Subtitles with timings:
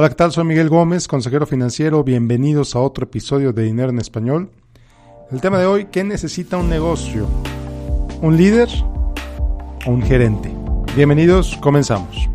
[0.00, 0.30] Hola, ¿qué tal?
[0.30, 2.04] Soy Miguel Gómez, consejero financiero.
[2.04, 4.48] Bienvenidos a otro episodio de Dinero en Español.
[5.32, 7.26] El tema de hoy, ¿qué necesita un negocio?
[8.22, 8.68] ¿Un líder
[9.84, 10.54] o un gerente?
[10.94, 12.28] Bienvenidos, comenzamos.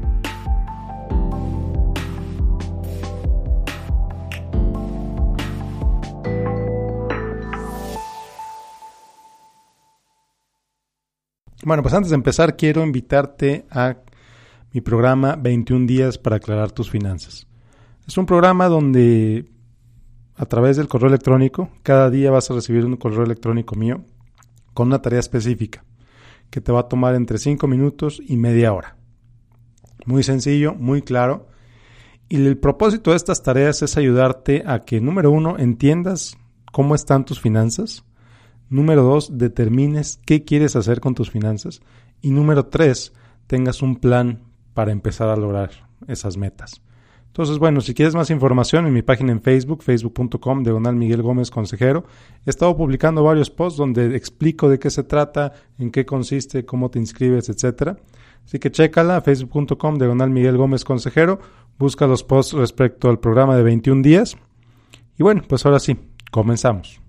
[11.63, 13.95] Bueno, pues antes de empezar quiero invitarte a
[14.73, 17.47] mi programa 21 días para aclarar tus finanzas.
[18.07, 19.49] Es un programa donde
[20.35, 24.03] a través del correo electrónico, cada día vas a recibir un correo electrónico mío
[24.73, 25.85] con una tarea específica
[26.49, 28.97] que te va a tomar entre 5 minutos y media hora.
[30.05, 31.47] Muy sencillo, muy claro.
[32.27, 36.37] Y el propósito de estas tareas es ayudarte a que, número uno, entiendas
[36.71, 38.03] cómo están tus finanzas.
[38.69, 41.81] Número dos, determines qué quieres hacer con tus finanzas.
[42.21, 43.13] Y número tres,
[43.47, 44.41] tengas un plan
[44.73, 45.71] para empezar a lograr
[46.07, 46.81] esas metas.
[47.33, 51.49] Entonces, bueno, si quieres más información en mi página en Facebook, facebook.com, diagonal Miguel Gómez
[51.49, 52.03] Consejero,
[52.45, 56.91] he estado publicando varios posts donde explico de qué se trata, en qué consiste, cómo
[56.91, 57.97] te inscribes, etcétera.
[58.45, 61.39] Así que chécala, facebook.com, diagonal Miguel Gómez Consejero,
[61.79, 64.37] busca los posts respecto al programa de 21 días.
[65.17, 65.97] Y bueno, pues ahora sí,
[66.29, 67.01] comenzamos.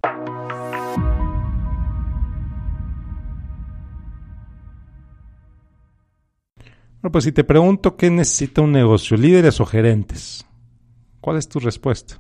[7.05, 10.47] Bueno, pues si te pregunto qué necesita un negocio, líderes o gerentes,
[11.21, 12.19] ¿cuál es tu respuesta?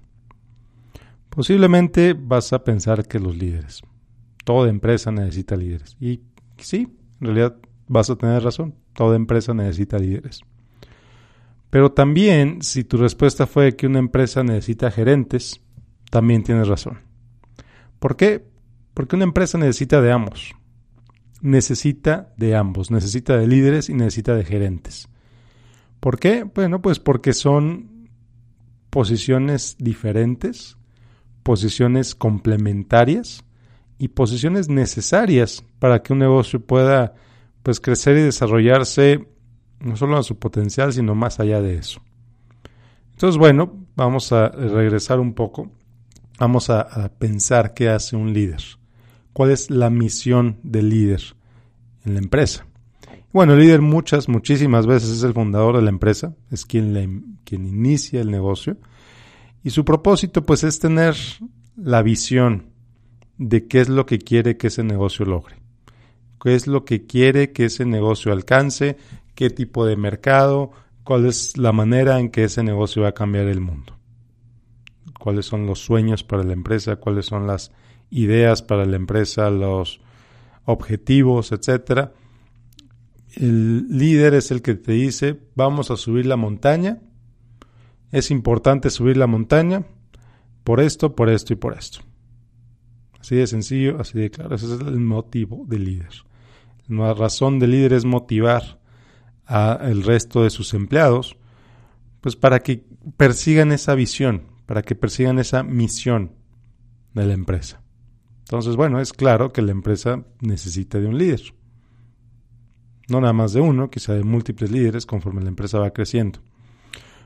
[1.30, 3.80] Posiblemente vas a pensar que los líderes.
[4.44, 5.96] Toda empresa necesita líderes.
[6.00, 6.20] Y
[6.58, 6.86] sí,
[7.18, 7.56] en realidad
[7.88, 8.74] vas a tener razón.
[8.92, 10.42] Toda empresa necesita líderes.
[11.70, 15.62] Pero también, si tu respuesta fue que una empresa necesita gerentes,
[16.10, 16.98] también tienes razón.
[17.98, 18.44] ¿Por qué?
[18.92, 20.54] Porque una empresa necesita de ambos
[21.40, 25.08] necesita de ambos, necesita de líderes y necesita de gerentes.
[26.00, 26.44] ¿Por qué?
[26.44, 28.08] Bueno, pues porque son
[28.90, 30.76] posiciones diferentes,
[31.42, 33.44] posiciones complementarias
[33.98, 37.14] y posiciones necesarias para que un negocio pueda
[37.62, 39.26] pues crecer y desarrollarse
[39.80, 42.00] no solo a su potencial, sino más allá de eso.
[43.12, 45.70] Entonces, bueno, vamos a regresar un poco.
[46.38, 48.62] Vamos a, a pensar qué hace un líder
[49.34, 51.20] cuál es la misión del líder
[52.06, 52.66] en la empresa.
[53.32, 57.66] Bueno, el líder muchas, muchísimas veces es el fundador de la empresa, es quien, quien
[57.66, 58.78] inicia el negocio
[59.64, 61.16] y su propósito pues es tener
[61.76, 62.70] la visión
[63.36, 65.56] de qué es lo que quiere que ese negocio logre,
[66.40, 68.96] qué es lo que quiere que ese negocio alcance,
[69.34, 70.70] qué tipo de mercado,
[71.02, 73.96] cuál es la manera en que ese negocio va a cambiar el mundo,
[75.18, 77.72] cuáles son los sueños para la empresa, cuáles son las
[78.14, 80.00] ideas para la empresa, los
[80.64, 82.12] objetivos, etcétera.
[83.34, 87.00] El líder es el que te dice, vamos a subir la montaña.
[88.12, 89.84] Es importante subir la montaña
[90.62, 92.00] por esto, por esto y por esto.
[93.18, 94.54] Así de sencillo, así de claro.
[94.54, 96.12] Ese es el motivo del líder.
[96.86, 98.78] La razón del líder es motivar
[99.46, 101.36] al resto de sus empleados,
[102.20, 102.84] pues para que
[103.16, 106.32] persigan esa visión, para que persigan esa misión
[107.12, 107.83] de la empresa.
[108.54, 111.40] Entonces, bueno, es claro que la empresa necesita de un líder.
[113.08, 116.38] No nada más de uno, quizá de múltiples líderes conforme la empresa va creciendo.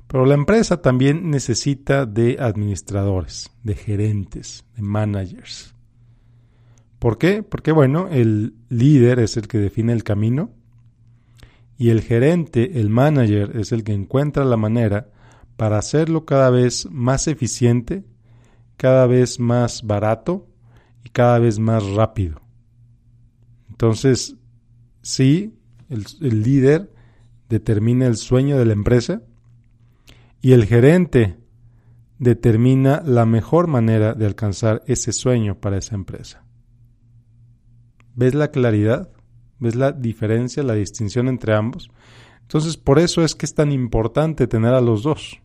[0.07, 5.75] Pero la empresa también necesita de administradores, de gerentes, de managers.
[6.99, 7.43] ¿Por qué?
[7.43, 10.53] Porque, bueno, el líder es el que define el camino
[11.77, 15.11] y el gerente, el manager, es el que encuentra la manera
[15.59, 18.07] para hacerlo cada vez más eficiente,
[18.79, 20.47] cada vez más barato
[21.05, 22.41] y cada vez más rápido.
[23.69, 24.37] Entonces,
[25.03, 25.55] sí,
[25.89, 26.05] el,
[26.43, 26.93] líder
[27.49, 29.23] determina el sueño de la empresa
[30.41, 31.39] y el gerente
[32.19, 36.45] determina la mejor manera de alcanzar ese sueño para esa empresa.
[38.15, 39.11] ¿Ves la claridad?
[39.61, 41.91] ¿Ves la diferencia, la distinción entre ambos?
[42.43, 45.41] Entonces, por eso es que es tan importante tener a los dos.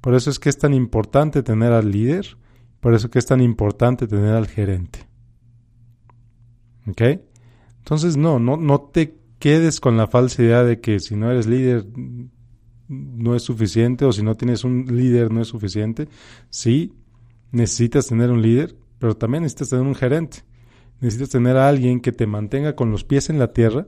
[0.00, 2.38] Por eso es que es tan importante tener al líder
[2.80, 5.06] por eso que es tan importante tener al gerente.
[6.88, 7.02] ¿Ok?
[7.78, 11.46] Entonces, no, no, no te quedes con la falsa idea de que si no eres
[11.46, 11.86] líder
[12.88, 16.08] no es suficiente o si no tienes un líder no es suficiente.
[16.50, 16.94] Sí,
[17.52, 20.44] necesitas tener un líder, pero también necesitas tener un gerente.
[21.00, 23.86] Necesitas tener a alguien que te mantenga con los pies en la tierra.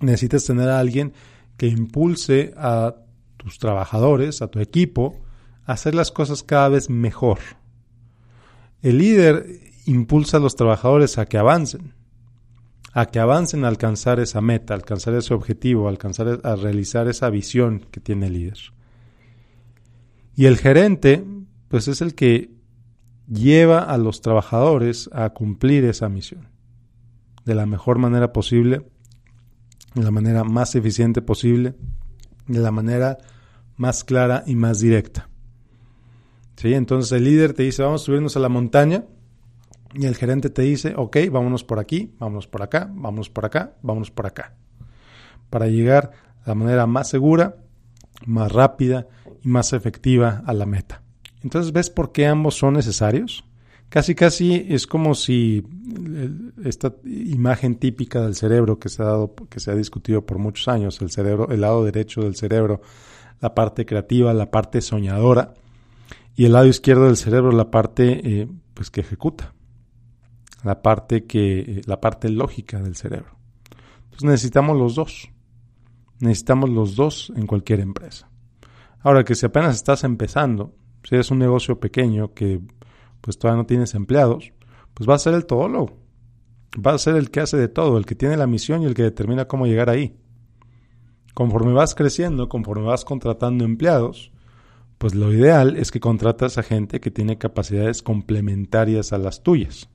[0.00, 1.12] Necesitas tener a alguien
[1.56, 2.94] que impulse a
[3.36, 5.16] tus trabajadores, a tu equipo,
[5.66, 7.38] a hacer las cosas cada vez mejor.
[8.82, 11.94] El líder impulsa a los trabajadores a que avancen,
[12.92, 17.08] a que avancen a alcanzar esa meta, a alcanzar ese objetivo, a alcanzar a realizar
[17.08, 18.58] esa visión que tiene el líder.
[20.34, 21.24] Y el gerente,
[21.68, 22.50] pues es el que
[23.28, 26.50] lleva a los trabajadores a cumplir esa misión
[27.44, 28.86] de la mejor manera posible,
[29.94, 31.74] de la manera más eficiente posible,
[32.46, 33.18] de la manera
[33.76, 35.29] más clara y más directa.
[36.60, 36.74] ¿Sí?
[36.74, 39.06] Entonces el líder te dice, vamos a subirnos a la montaña,
[39.94, 43.76] y el gerente te dice, ok, vámonos por aquí, vámonos por acá, vámonos por acá,
[43.80, 44.52] vámonos por acá.
[45.48, 47.56] Para llegar de la manera más segura,
[48.26, 49.08] más rápida
[49.42, 51.00] y más efectiva a la meta.
[51.42, 53.42] Entonces, ¿ves por qué ambos son necesarios?
[53.88, 55.64] Casi, casi es como si
[56.62, 60.68] esta imagen típica del cerebro que se ha dado, que se ha discutido por muchos
[60.68, 62.82] años, el cerebro, el lado derecho del cerebro,
[63.40, 65.54] la parte creativa, la parte soñadora,
[66.34, 69.54] y el lado izquierdo del cerebro, la parte eh, pues que ejecuta
[70.64, 73.36] la parte que la parte lógica del cerebro.
[74.04, 75.30] Entonces necesitamos los dos.
[76.20, 78.30] Necesitamos los dos en cualquier empresa.
[79.00, 82.60] Ahora que si apenas estás empezando, si eres un negocio pequeño que
[83.22, 84.52] pues todavía no tienes empleados,
[84.92, 85.96] pues va a ser el todólogo.
[86.74, 88.94] Va a ser el que hace de todo, el que tiene la misión y el
[88.94, 90.16] que determina cómo llegar ahí.
[91.34, 94.30] Conforme vas creciendo, conforme vas contratando empleados,
[95.00, 99.88] pues lo ideal es que contratas a gente que tiene capacidades complementarias a las tuyas.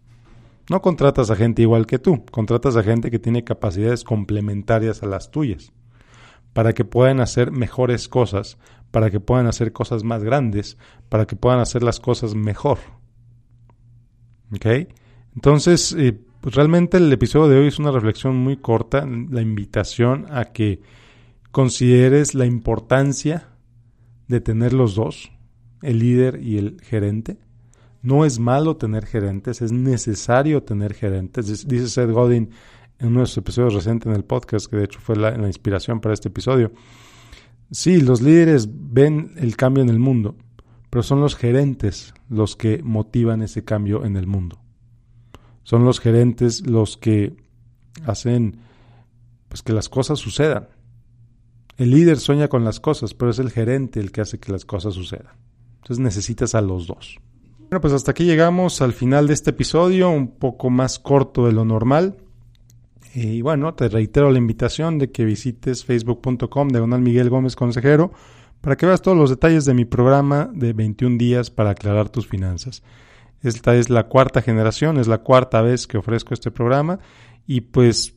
[0.68, 5.06] No contratas a gente igual que tú, contratas a gente que tiene capacidades complementarias a
[5.06, 5.74] las tuyas,
[6.54, 8.57] para que puedan hacer mejores cosas,
[8.90, 12.80] para que puedan hacer cosas más grandes, para que puedan hacer las cosas mejor.
[14.56, 14.90] ¿Ok?
[15.36, 20.25] Entonces, eh, pues realmente el episodio de hoy es una reflexión muy corta, la invitación
[20.31, 20.81] a que
[21.51, 23.55] consideres la importancia
[24.27, 25.31] de tener los dos,
[25.81, 27.38] el líder y el gerente,
[28.01, 31.68] no es malo tener gerentes, es necesario tener gerentes.
[31.68, 32.51] Dice Seth Godin
[33.00, 36.00] en uno de sus episodios recientes en el podcast, que de hecho fue la, inspiración
[36.00, 36.72] para este episodio.
[37.72, 40.36] Sí, los líderes ven el cambio en el mundo,
[40.89, 44.60] pero son los gerentes los que motivan ese cambio en el mundo.
[45.63, 47.36] Son los gerentes los que
[48.06, 48.60] hacen
[49.48, 50.68] pues que las cosas sucedan.
[51.77, 54.66] El líder sueña con las cosas, pero es el gerente el que hace que las
[54.66, 55.33] cosas sucedan.
[55.77, 57.19] Entonces necesitas a los dos.
[57.60, 61.51] Bueno, pues hasta aquí llegamos al final de este episodio, un poco más corto de
[61.51, 62.18] lo normal.
[63.13, 68.12] Y bueno, te reitero la invitación de que visites facebook.com Donald Miguel Gómez Consejero
[68.62, 72.27] para que veas todos los detalles de mi programa de 21 días para aclarar tus
[72.27, 72.83] finanzas.
[73.42, 77.00] Esta es la cuarta generación, es la cuarta vez que ofrezco este programa
[77.45, 78.16] y pues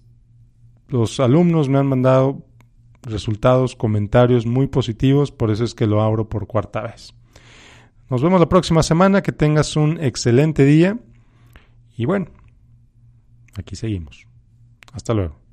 [0.88, 2.47] los alumnos me han mandado
[3.02, 7.14] resultados, comentarios muy positivos, por eso es que lo abro por cuarta vez.
[8.10, 10.98] Nos vemos la próxima semana, que tengas un excelente día
[11.96, 12.26] y bueno,
[13.56, 14.26] aquí seguimos.
[14.92, 15.47] Hasta luego.